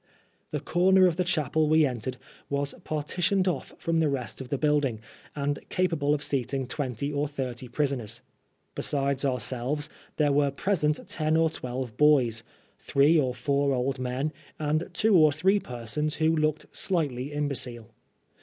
The 0.49 0.59
comer 0.59 1.05
of 1.05 1.17
the 1.17 1.23
chapel 1.23 1.69
we 1.69 1.85
entered 1.85 2.17
was 2.49 2.73
partitioned 2.83 3.47
off 3.47 3.75
from 3.77 3.99
the 3.99 4.09
rest 4.09 4.41
of 4.41 4.49
the 4.49 4.57
building, 4.57 4.99
and 5.35 5.59
capable 5.69 6.15
of 6.15 6.23
seating 6.23 6.65
twenty 6.65 7.13
or 7.13 7.27
thirty 7.27 7.67
prisoners. 7.67 8.21
Besides 8.73 9.23
ourselves, 9.23 9.91
there 10.17 10.31
were 10.31 10.49
present 10.49 11.07
ten 11.07 11.37
or 11.37 11.51
twelve 11.51 11.97
boys, 11.97 12.43
three 12.79 13.19
or 13.19 13.35
four 13.35 13.73
old 13.75 13.99
men, 13.99 14.33
and 14.57 14.89
two 14.91 15.15
or 15.15 15.31
three 15.31 15.59
persons 15.59 16.15
who 16.15 16.35
looked 16.35 16.75
slightly 16.75 17.31
imbecile. 17.31 17.91